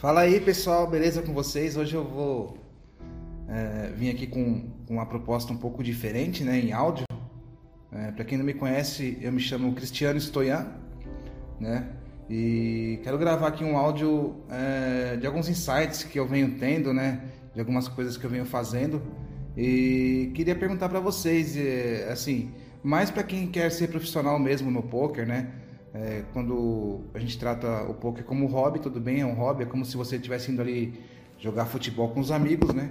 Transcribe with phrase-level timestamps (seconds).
[0.00, 1.76] Fala aí pessoal, beleza com vocês?
[1.76, 2.56] Hoje eu vou
[3.46, 7.04] é, aqui com, com, uma proposta um pouco diferente, né, em áudio.
[7.92, 10.68] É, Para quem não me conhece, eu me chamo Cristiano Stoyan,
[11.60, 11.86] né?
[12.30, 17.20] E quero gravar aqui um áudio é, de alguns insights que eu venho tendo, né?
[17.52, 19.02] De algumas coisas que eu venho fazendo.
[19.54, 22.50] E queria perguntar para vocês, é, assim,
[22.82, 25.59] mais para quem quer ser profissional mesmo no poker, né?
[25.92, 29.66] É, quando a gente trata o poker como hobby, tudo bem, é um hobby, é
[29.66, 31.00] como se você estivesse indo ali
[31.38, 32.90] jogar futebol com os amigos, né?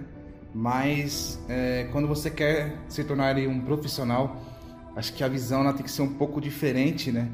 [0.53, 4.41] Mas é, quando você quer se tornar um profissional,
[4.95, 7.29] acho que a visão ela tem que ser um pouco diferente, né?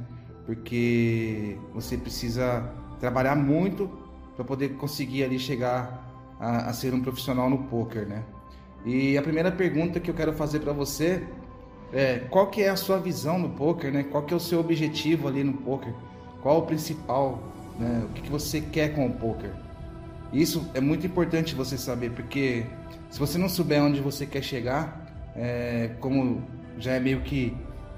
[0.45, 3.89] Porque você precisa trabalhar muito
[4.35, 8.23] para poder conseguir ali chegar a, a, ser um profissional no poker, né?
[8.85, 11.23] E a primeira pergunta que eu quero fazer para você
[11.93, 14.03] é, qual que é a sua visão no poker, né?
[14.03, 15.93] Qual que é o seu objetivo ali no poker?
[16.41, 17.41] Qual o principal,
[17.79, 18.05] né?
[18.09, 19.51] O que, que você quer com o poker?
[20.33, 22.65] Isso é muito importante você saber, porque
[23.09, 26.43] se você não souber onde você quer chegar, é, como
[26.77, 27.55] já é meio que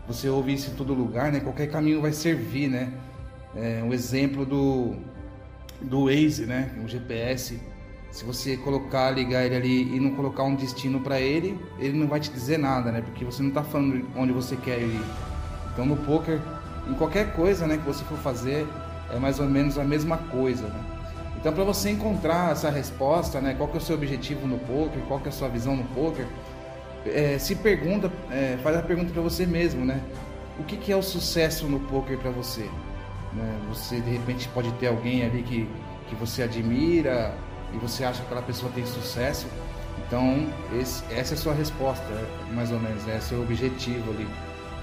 [0.08, 1.40] você ouve isso em todo lugar, né?
[1.40, 2.94] Qualquer caminho vai servir, né?
[3.56, 4.96] É, um exemplo do
[5.82, 6.72] do Waze, né?
[6.84, 7.60] O GPS
[8.12, 12.08] se você colocar, ligar ele ali e não colocar um destino para ele, ele não
[12.08, 13.02] vai te dizer nada, né?
[13.02, 15.02] Porque você não está falando onde você quer ir.
[15.74, 16.40] Então no poker,
[16.90, 18.66] em qualquer coisa, né, que você for fazer,
[19.12, 20.84] é mais ou menos a mesma coisa, né?
[21.40, 25.02] Então para você encontrar essa resposta, né, qual que é o seu objetivo no poker,
[25.08, 26.26] qual que é a sua visão no poker,
[27.06, 30.02] é, se pergunta, é, faz a pergunta para você mesmo, né?
[30.60, 32.68] O que, que é o sucesso no poker para você?
[33.34, 33.60] Né?
[33.70, 35.70] Você de repente pode ter alguém ali que,
[36.10, 37.34] que você admira,
[37.74, 39.48] e você acha que aquela pessoa tem sucesso,
[40.06, 40.48] então
[40.80, 42.06] esse, essa é a sua resposta,
[42.54, 43.20] mais ou menos, né?
[43.32, 44.28] é o objetivo ali.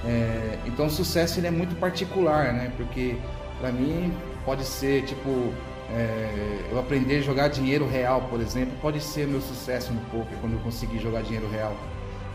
[0.04, 2.70] É, então o sucesso ele é muito particular, né?
[2.77, 3.16] Porque
[3.58, 4.12] para mim
[4.44, 5.52] pode ser tipo
[5.90, 10.36] é, eu aprender a jogar dinheiro real, por exemplo, pode ser meu sucesso no poker
[10.40, 11.74] quando eu conseguir jogar dinheiro real.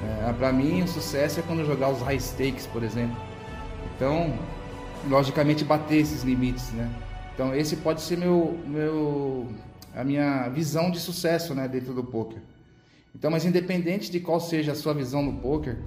[0.01, 3.15] É, para mim o sucesso é quando eu jogar os high stakes, por exemplo.
[3.95, 4.33] Então,
[5.07, 6.89] logicamente bater esses limites, né?
[7.35, 9.47] Então esse pode ser meu meu
[9.95, 12.39] a minha visão de sucesso né, dentro do poker.
[13.15, 15.77] Então, mas independente de qual seja a sua visão no poker,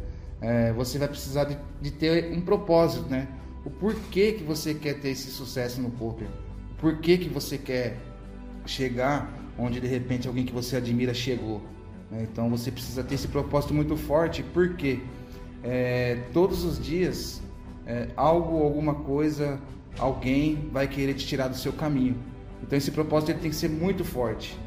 [0.41, 3.29] é, você vai precisar de, de, ter um propósito, né?
[3.65, 6.27] O porquê que você quer ter esse sucesso no poker?
[6.73, 7.97] O porquê que você quer
[8.67, 11.63] chegar onde de repente alguém que você admira chegou?
[12.11, 12.27] Né?
[12.31, 15.01] Então você precisa ter esse propósito muito forte, porque
[15.63, 17.41] é, todos os dias
[17.87, 19.61] é, algo, alguma coisa,
[19.99, 22.17] alguém vai querer te tirar do seu caminho.
[22.63, 24.59] Então esse propósito ele tem que ser muito forte,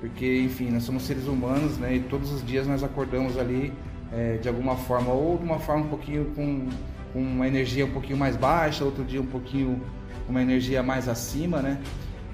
[0.00, 1.96] porque enfim nós somos seres humanos, né?
[1.96, 3.72] E todos os dias nós acordamos ali
[4.12, 6.68] é, de alguma forma ou de uma forma um pouquinho com,
[7.12, 9.80] com uma energia um pouquinho mais baixa, outro dia um pouquinho
[10.28, 11.80] uma energia mais acima, né?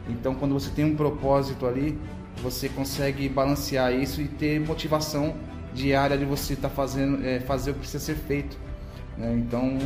[0.08, 1.98] Então quando você tem um propósito ali,
[2.42, 5.34] você consegue balancear isso e ter motivação
[5.74, 8.56] diária de você estar tá fazendo é, fazer o que precisa ser feito.
[9.16, 9.34] Né?
[9.34, 9.78] Então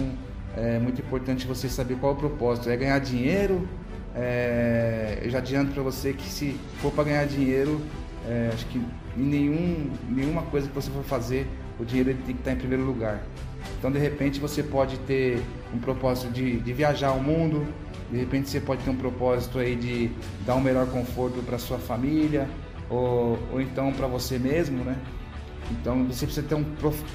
[0.56, 2.71] é muito importante você saber qual é o propósito.
[2.71, 3.69] É ganhar dinheiro,
[4.16, 7.81] é, eu já adianto para você que se for para ganhar dinheiro,
[8.27, 11.47] é, acho que em nenhum, nenhuma coisa que você for fazer,
[11.78, 13.22] o dinheiro tem que estar em primeiro lugar.
[13.78, 15.43] Então, de repente, você pode ter
[15.75, 17.66] um propósito de, de viajar ao mundo,
[18.10, 20.10] de repente, você pode ter um propósito aí de
[20.47, 22.49] dar um melhor conforto para sua família,
[22.88, 24.97] ou, ou então para você mesmo, né?
[25.72, 26.65] Então, você precisa ter um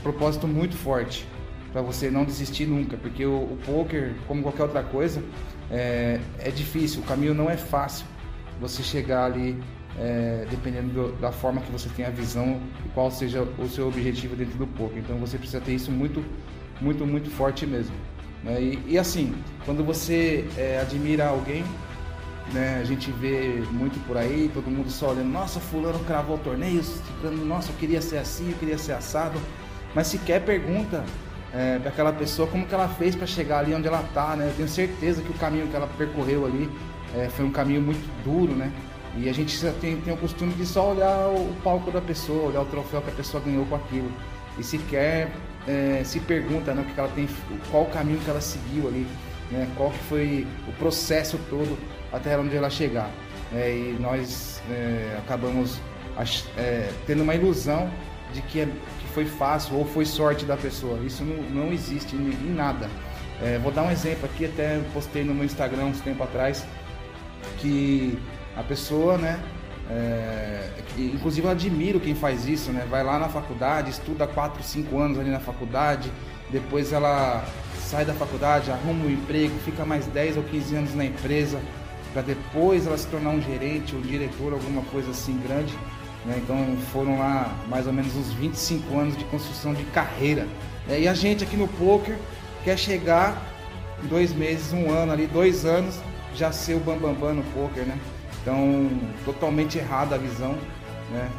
[0.04, 1.26] propósito muito forte
[1.72, 5.24] para você não desistir nunca, porque o, o poker, como qualquer outra coisa,
[5.70, 8.06] é, é difícil, o caminho não é fácil.
[8.60, 9.58] Você chegar ali,
[9.98, 13.88] é, dependendo do, da forma que você tem a visão e qual seja o seu
[13.88, 15.00] objetivo dentro do poker.
[15.00, 16.24] Então você precisa ter isso muito,
[16.80, 17.96] muito, muito forte mesmo.
[18.44, 18.62] Né?
[18.62, 19.34] E, e, assim,
[19.66, 21.64] quando você é, admira alguém,
[22.54, 27.00] né, a gente vê muito por aí, todo mundo só olhando, nossa, fulano cravou torneios,
[27.02, 29.40] ficando, nossa, eu queria ser assim, eu queria ser assado,
[29.96, 31.04] mas sequer pergunta
[31.54, 34.48] é, para aquela pessoa como que ela fez para chegar ali onde ela está, né?
[34.48, 36.70] Eu tenho certeza que o caminho que ela percorreu ali
[37.16, 38.72] é, foi um caminho muito duro, né?
[39.18, 42.62] E a gente tem, tem o costume de só olhar o, palco da pessoa, olhar
[42.62, 44.10] o troféu que a pessoa ganhou com aquilo.
[44.58, 45.30] E sequer
[45.68, 47.28] é, se pergunta né, que ela tem,
[47.70, 49.06] qual o caminho que ela seguiu ali,
[49.52, 51.78] né, qual que foi o processo todo
[52.12, 53.10] até onde ela chegar.
[53.54, 55.78] É, e nós é, acabamos
[56.58, 57.92] é, tendo uma ilusão
[58.34, 61.00] de que, é, que foi fácil ou foi sorte da pessoa.
[61.06, 62.90] Isso não, não existe em, em nada.
[63.42, 66.64] É, vou dar um exemplo aqui, até postei no meu Instagram uns tempo atrás,
[67.58, 68.18] que
[68.56, 69.40] a pessoa, né,
[69.90, 75.00] é, inclusive eu admiro quem faz isso, né, vai lá na faculdade, estuda 4, 5
[75.00, 76.12] anos ali na faculdade,
[76.52, 77.44] depois ela
[77.80, 81.60] sai da faculdade, arruma um emprego, fica mais 10 ou 15 anos na empresa,
[82.14, 85.74] para depois ela se tornar um gerente, um diretor, alguma coisa assim grande.
[86.26, 86.42] Né?
[86.44, 90.48] Então foram lá mais ou menos uns 25 anos de construção de carreira.
[90.88, 91.02] Né?
[91.02, 92.18] E a gente aqui no poker
[92.64, 93.42] quer chegar
[94.04, 96.00] em dois meses, um ano ali, dois anos,
[96.36, 97.98] já ser o bambambam bam, bam no poker, né?
[98.42, 98.90] Então,
[99.24, 100.58] totalmente errada a visão,
[101.12, 101.30] né?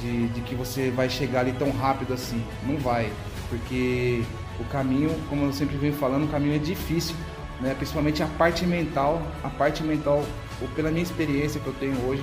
[0.00, 2.42] De, de que você vai chegar ali tão rápido assim.
[2.66, 3.10] Não vai,
[3.48, 4.22] porque
[4.58, 7.14] o caminho, como eu sempre venho falando, o caminho é difícil,
[7.60, 7.74] né?
[7.74, 10.24] Principalmente a parte mental, a parte mental,
[10.60, 12.22] ou pela minha experiência que eu tenho hoje,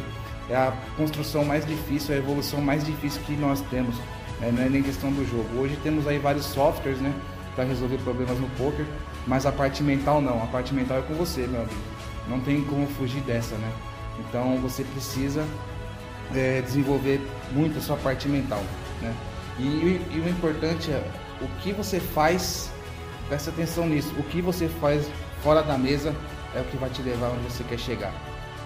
[0.49, 3.95] é a construção mais difícil, a evolução mais difícil que nós temos.
[4.39, 4.51] Né?
[4.53, 5.61] Não é nem questão do jogo.
[5.61, 7.13] Hoje temos aí vários softwares, né?
[7.55, 8.85] Para resolver problemas no poker,
[9.25, 10.41] mas a parte mental não.
[10.43, 11.81] A parte mental é com você, meu amigo.
[12.27, 13.71] Não tem como fugir dessa, né?
[14.19, 15.43] Então você precisa
[16.35, 17.21] é, desenvolver
[17.51, 18.61] muito a sua parte mental,
[19.01, 19.13] né?
[19.59, 21.03] E, e, o importante é
[21.41, 22.71] o que você faz,
[23.27, 25.09] presta atenção nisso, o que você faz
[25.41, 26.15] fora da mesa
[26.55, 28.13] é o que vai te levar onde você quer chegar.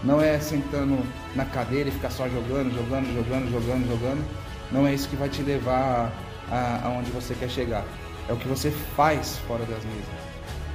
[0.03, 1.00] Não é sentando
[1.36, 4.25] na cadeira e ficar só jogando, jogando, jogando, jogando, jogando.
[4.71, 6.12] Não é isso que vai te levar
[6.83, 7.86] aonde você quer chegar.
[8.27, 10.21] É o que você faz fora das mesas.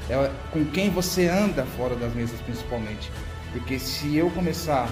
[0.08, 3.10] É com quem você anda fora das mesas, principalmente.
[3.52, 4.88] Porque se eu começar,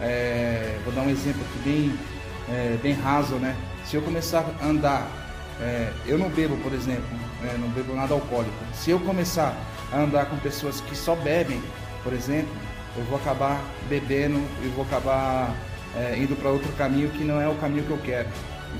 [0.00, 1.98] é, vou dar um exemplo aqui bem,
[2.50, 3.56] é, bem raso, né?
[3.84, 5.08] Se eu começar a andar,
[5.60, 7.08] é, eu não bebo, por exemplo,
[7.42, 7.56] né?
[7.58, 8.54] não bebo nada alcoólico.
[8.74, 9.56] Se eu começar
[9.92, 11.62] a andar com pessoas que só bebem,
[12.02, 12.50] por exemplo,
[12.98, 15.54] eu vou acabar bebendo e vou acabar
[15.96, 18.28] é, indo para outro caminho que não é o caminho que eu quero.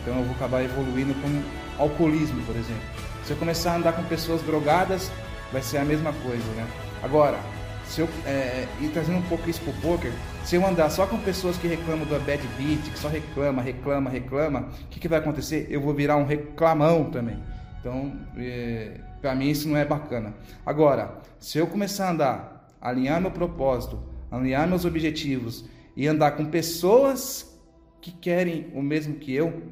[0.00, 2.82] Então eu vou acabar evoluindo com alcoolismo, por exemplo.
[3.24, 5.10] Se eu começar a andar com pessoas drogadas,
[5.52, 6.66] vai ser a mesma coisa, né?
[7.02, 7.38] Agora,
[7.84, 10.12] se eu é, e trazendo um pouco isso pro poker,
[10.44, 14.10] se eu andar só com pessoas que reclamam do bad beat, que só reclama, reclama,
[14.10, 15.66] reclama, o que, que vai acontecer?
[15.70, 17.38] Eu vou virar um reclamão também.
[17.80, 20.34] Então, é, para mim isso não é bacana.
[20.66, 23.98] Agora, se eu começar a andar, alinhar meu propósito,
[24.30, 25.64] alinhar meus objetivos
[25.96, 27.58] e andar com pessoas
[28.00, 29.62] que querem o mesmo que eu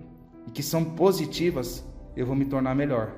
[0.46, 1.84] e que são positivas,
[2.16, 3.14] eu vou me tornar melhor,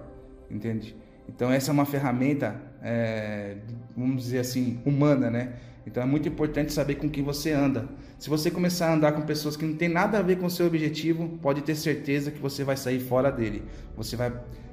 [0.50, 0.96] entende?
[1.29, 3.56] Então essa é uma ferramenta, é,
[3.96, 5.55] vamos dizer assim, humana, né?
[5.87, 7.88] Então é muito importante saber com quem você anda.
[8.19, 10.50] Se você começar a andar com pessoas que não tem nada a ver com o
[10.50, 13.62] seu objetivo, pode ter certeza que você vai sair fora dele.
[13.96, 14.32] Você vai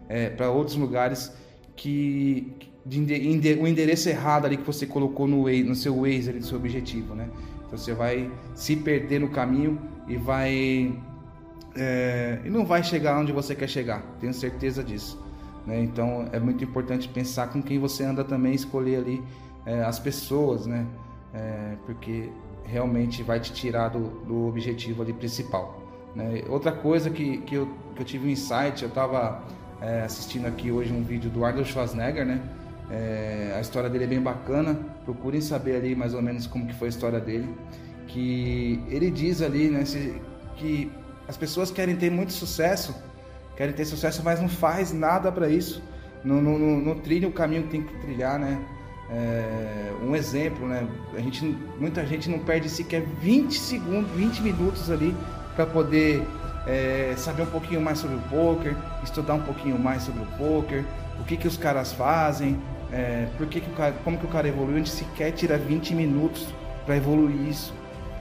[0.09, 1.31] é, para outros lugares
[1.75, 2.53] que
[2.85, 7.15] de, o endereço errado ali que você colocou no, no seu Waze ali seu objetivo,
[7.15, 7.27] né?
[7.65, 10.93] Então você vai se perder no caminho e vai
[11.75, 14.03] é, e não vai chegar onde você quer chegar.
[14.19, 15.19] Tenho certeza disso.
[15.65, 15.81] Né?
[15.81, 19.23] Então é muito importante pensar com quem você anda também, escolher ali
[19.65, 20.85] é, as pessoas, né?
[21.33, 22.29] É, porque
[22.63, 25.81] realmente vai te tirar do, do objetivo ali principal.
[26.15, 26.43] Né?
[26.47, 29.43] Outra coisa que, que, eu, que eu tive um insight, eu estava
[29.81, 32.41] é, assistindo aqui hoje um vídeo do Arnold Schwarzenegger, né?
[32.89, 34.77] É, a história dele é bem bacana.
[35.03, 37.49] Procurem saber ali mais ou menos como que foi a história dele.
[38.07, 40.21] Que ele diz ali, né, se,
[40.55, 40.91] que
[41.27, 42.95] as pessoas querem ter muito sucesso,
[43.57, 45.81] querem ter sucesso, mas não faz nada para isso.
[46.23, 48.59] Não, não, não, não trilha o caminho que tem que trilhar, né?
[49.09, 50.87] É, um exemplo, né?
[51.13, 51.45] A gente,
[51.79, 55.15] muita gente não perde sequer 20 segundos, 20 minutos ali
[55.55, 56.23] para poder
[56.65, 60.83] é, saber um pouquinho mais sobre o poker, estudar um pouquinho mais sobre o poker,
[61.19, 62.59] o que, que os caras fazem,
[62.91, 65.57] é, por que que o cara, como que o cara evoluiu, a gente sequer tira
[65.57, 66.47] 20 minutos
[66.85, 67.73] para evoluir isso.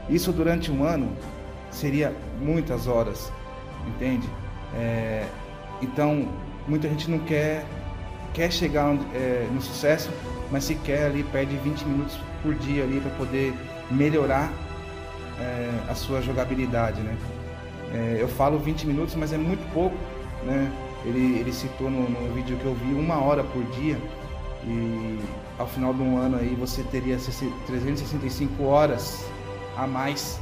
[0.08, 1.12] Isso durante um ano
[1.70, 3.32] seria muitas horas,
[3.86, 4.29] entende?
[4.74, 5.27] É,
[5.82, 6.29] então,
[6.67, 7.65] muita gente não quer
[8.32, 10.10] quer chegar é, no sucesso,
[10.50, 13.55] mas se quer ali perde 20 minutos por dia ali para poder
[13.91, 14.53] melhorar
[15.39, 17.17] é, a sua jogabilidade, né?
[17.94, 19.96] É, eu falo 20 minutos, mas é muito pouco,
[20.44, 20.70] né?
[21.05, 23.96] Ele, ele citou no, no vídeo que eu vi uma hora por dia
[24.67, 25.19] e
[25.59, 27.19] ao final de um ano aí você teria
[27.67, 29.25] 365 horas
[29.77, 30.41] a mais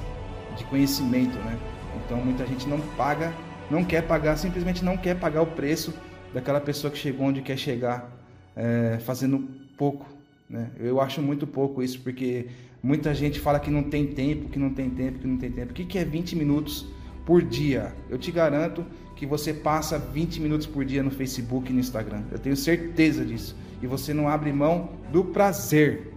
[0.57, 1.59] de conhecimento, né?
[2.05, 3.33] Então muita gente não paga,
[3.71, 5.93] não quer pagar, simplesmente não quer pagar o preço
[6.33, 8.11] daquela pessoa que chegou onde quer chegar,
[8.57, 10.07] é, fazendo pouco,
[10.49, 10.71] né?
[10.79, 12.47] Eu acho muito pouco isso, porque
[12.83, 15.73] muita gente fala que não tem tempo, que não tem tempo, que não tem tempo.
[15.73, 16.87] O que, que é 20 minutos
[17.27, 17.95] por dia?
[18.09, 18.85] Eu te garanto
[19.17, 22.23] que você passa 20 minutos por dia no Facebook e no Instagram.
[22.31, 23.57] Eu tenho certeza disso.
[23.83, 26.13] E você não abre mão do prazer.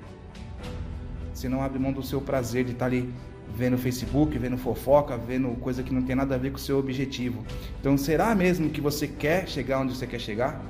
[1.33, 3.11] Você não abre mão do seu prazer de estar ali
[3.53, 6.77] vendo Facebook, vendo fofoca, vendo coisa que não tem nada a ver com o seu
[6.77, 7.43] objetivo.
[7.79, 10.61] Então, será mesmo que você quer chegar onde você quer chegar?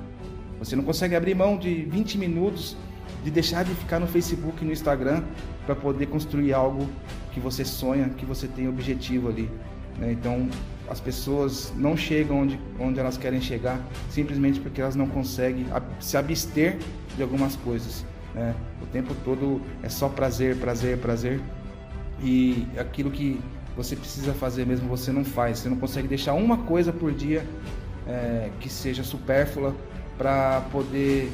[0.58, 2.76] Você não consegue abrir mão de 20 minutos
[3.22, 5.22] de deixar de ficar no Facebook e no Instagram
[5.64, 6.88] para poder construir algo
[7.32, 9.50] que você sonha, que você tem objetivo ali.
[9.98, 10.12] Né?
[10.12, 10.48] Então,
[10.88, 15.66] as pessoas não chegam onde, onde elas querem chegar simplesmente porque elas não conseguem
[16.00, 16.78] se abster
[17.16, 18.04] de algumas coisas.
[18.34, 18.54] Né?
[18.82, 21.40] O tempo todo é só prazer, prazer, prazer.
[22.22, 23.40] E aquilo que
[23.76, 25.58] você precisa fazer mesmo você não faz.
[25.58, 27.44] Você não consegue deixar uma coisa por dia
[28.06, 29.74] é, que seja supérflua
[30.16, 31.30] para poder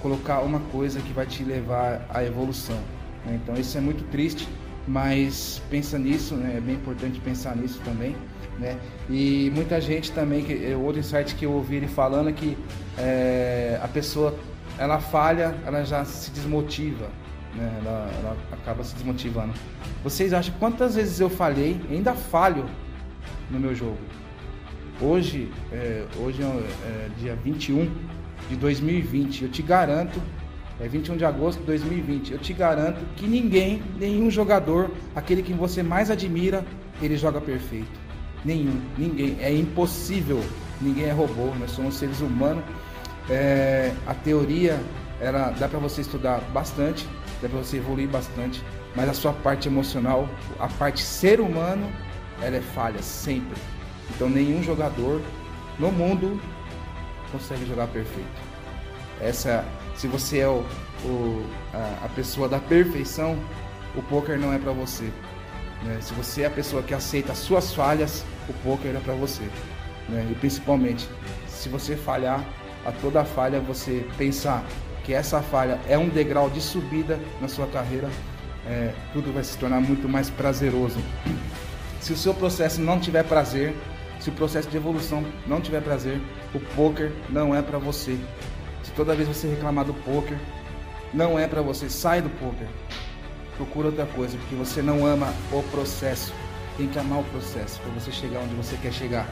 [0.00, 2.78] colocar uma coisa que vai te levar à evolução.
[3.24, 3.40] Né?
[3.42, 4.48] Então isso é muito triste,
[4.86, 6.54] mas pensa nisso, né?
[6.56, 8.16] é bem importante pensar nisso também.
[8.58, 8.78] Né?
[9.10, 12.56] E muita gente também, que, é, outro insight que eu ouvi ele falando é que
[12.96, 14.34] é, a pessoa
[14.78, 17.08] ela falha, ela já se desmotiva,
[17.54, 17.80] né?
[17.80, 19.52] ela, ela acaba se desmotivando.
[20.02, 22.66] Vocês acham quantas vezes eu falhei, ainda falho
[23.50, 23.98] no meu jogo?
[25.00, 27.90] Hoje, é, hoje é, é dia 21
[28.48, 30.20] de 2020, eu te garanto,
[30.80, 35.52] é 21 de agosto de 2020, eu te garanto que ninguém, nenhum jogador, aquele que
[35.52, 36.64] você mais admira,
[37.02, 38.03] ele joga perfeito.
[38.44, 39.36] Nenhum, ninguém.
[39.40, 40.42] É impossível.
[40.80, 42.64] Ninguém é robô, nós somos seres humanos.
[43.30, 44.78] É, a teoria
[45.20, 47.08] ela dá para você estudar bastante,
[47.40, 48.62] dá para você evoluir bastante,
[48.94, 51.90] mas a sua parte emocional, a parte ser humano,
[52.42, 53.56] ela é falha sempre.
[54.14, 55.22] Então nenhum jogador
[55.78, 56.40] no mundo
[57.32, 58.28] consegue jogar perfeito.
[59.20, 59.64] Essa,
[59.96, 60.64] se você é o,
[61.04, 63.38] o a, a pessoa da perfeição,
[63.96, 65.10] o poker não é para você.
[65.82, 65.98] Né?
[66.00, 69.42] Se você é a pessoa que aceita as suas falhas, o poker é para você.
[70.08, 70.26] Né?
[70.30, 71.08] E principalmente,
[71.46, 72.44] se você falhar,
[72.84, 74.64] a toda falha você pensar
[75.04, 78.08] que essa falha é um degrau de subida na sua carreira,
[78.66, 80.98] é, tudo vai se tornar muito mais prazeroso.
[82.00, 83.74] Se o seu processo não tiver prazer,
[84.20, 86.20] se o processo de evolução não tiver prazer,
[86.54, 88.18] o poker não é para você.
[88.82, 90.38] Se toda vez você reclamar do poker,
[91.12, 92.68] não é para você, sai do poker
[93.56, 96.32] procura outra coisa, porque você não ama o processo.
[96.76, 99.28] Tem que amar o processo para você chegar onde você quer chegar.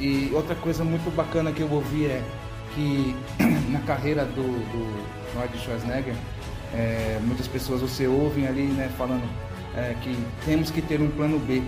[0.00, 2.22] E outra coisa muito bacana que eu ouvi é
[2.74, 3.14] que
[3.70, 6.14] na carreira do, do Arnold Schwarzenegger,
[6.74, 9.22] é, muitas pessoas você ouvem ali né, falando
[9.76, 11.62] é, que temos que ter um plano B.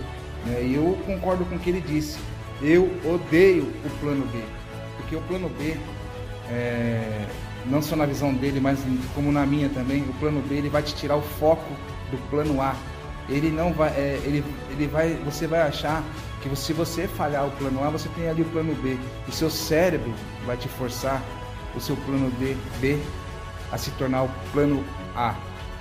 [0.46, 2.18] Né, e eu concordo com o que ele disse.
[2.60, 4.40] Eu odeio o plano B.
[4.96, 5.76] Porque o plano B
[6.50, 7.26] é,
[7.66, 8.78] não só na visão dele, mas
[9.14, 11.68] como na minha também, o plano B ele vai te tirar o foco
[12.10, 12.74] do plano A.
[13.28, 16.04] Ele não vai, é, ele, ele vai, você vai achar
[16.42, 18.98] que se você falhar o plano A, você tem ali o plano B.
[19.26, 20.12] O seu cérebro
[20.44, 21.22] vai te forçar
[21.74, 22.98] o seu plano D, B
[23.72, 24.84] a se tornar o plano
[25.16, 25.34] A.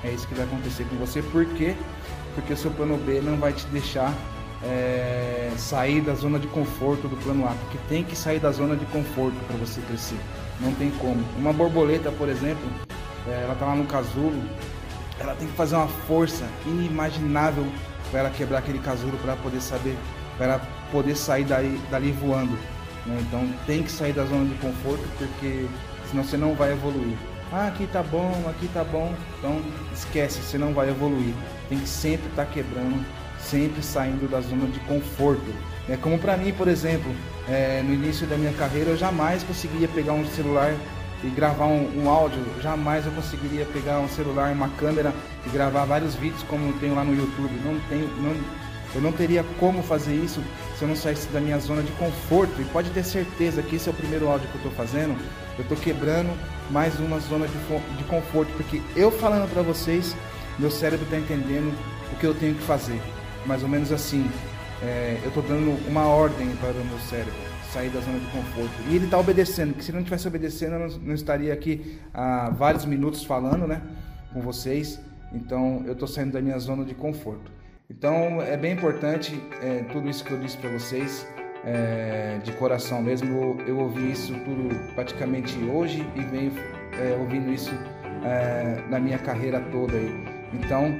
[0.04, 1.22] É isso que vai acontecer com você.
[1.22, 1.76] Por quê?
[2.34, 4.14] Porque o seu plano B não vai te deixar
[4.64, 8.76] é, sair da zona de conforto do plano A, porque tem que sair da zona
[8.76, 10.18] de conforto para você crescer.
[10.60, 11.24] Não tem como.
[11.38, 12.64] Uma borboleta, por exemplo,
[13.28, 14.42] é, ela tá lá no casulo,
[15.20, 17.66] ela tem que fazer uma força inimaginável
[18.12, 19.98] para ela quebrar aquele casulo para poder saber,
[20.38, 22.58] para ela poder sair daí, dali voando.
[23.06, 23.18] Né?
[23.22, 25.68] Então tem que sair da zona de conforto porque
[26.10, 27.18] senão você não vai evoluir.
[27.52, 29.14] Ah, aqui tá bom, aqui tá bom.
[29.38, 29.62] Então
[29.94, 31.34] esquece, você não vai evoluir.
[31.70, 33.06] Tem que sempre estar tá quebrando,
[33.50, 35.54] sempre saindo da zona de conforto.
[35.90, 37.12] É como para mim, por exemplo,
[37.48, 40.74] é, no início da minha carreira eu jamais conseguiria pegar um celular
[41.24, 45.14] e gravar um, um, áudio, jamais eu conseguiria pegar um celular, uma câmera
[45.46, 47.54] e gravar vários vídeos como eu tenho lá no YouTube.
[47.64, 48.36] Não tenho, não,
[48.94, 50.42] eu não teria como fazer isso
[50.78, 52.62] se eu não saísse da minha zona de conforto.
[52.62, 55.18] E pode ter certeza que esse é o primeiro áudio que eu estou fazendo.
[55.58, 56.38] Eu estou quebrando
[56.70, 57.58] mais uma zona de,
[57.98, 60.16] de conforto, porque eu falando para vocês,
[60.60, 61.74] meu cérebro está entendendo
[62.12, 63.02] o que eu tenho que fazer.
[63.46, 64.30] Mais ou menos assim
[64.82, 67.34] é, eu estou dando uma ordem para o meu cérebro
[67.74, 68.74] sair da zona de conforto.
[68.88, 72.52] E ele está obedecendo, que se não tivesse obedecendo, eu não, não, estaria aqui há
[72.52, 73.82] vários minutos falando né,
[74.32, 75.00] com vocês.
[75.34, 77.52] Então, eu estou saindo da minha zona de conforto.
[77.90, 81.26] Então, é bem importante é, tudo isso que eu disse para vocês,
[81.66, 83.30] é, de coração mesmo.
[83.30, 86.52] Eu, eu, ouvi isso tudo praticamente hoje e venho
[87.00, 87.72] é, ouvindo isso
[88.24, 90.24] é, na minha carreira toda aí.
[90.54, 90.96] Então,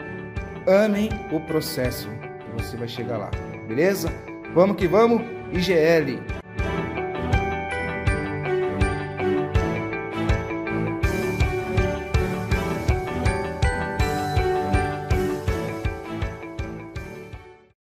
[0.66, 2.10] amem o processo,
[2.54, 3.32] você vai chegar lá
[3.68, 4.14] beleza?
[4.54, 6.43] Vamos que vamos, IGL.